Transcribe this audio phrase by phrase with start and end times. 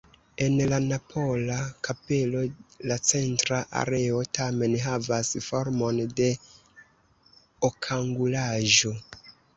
[0.43, 1.57] En la napola
[1.87, 2.41] kapelo
[2.91, 6.31] la centra areo tamen havas formon de
[7.71, 8.97] okangulaĵo.